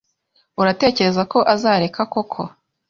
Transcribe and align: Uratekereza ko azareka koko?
Uratekereza 0.61 1.21
ko 1.31 1.39
azareka 1.53 2.01
koko? 2.13 2.41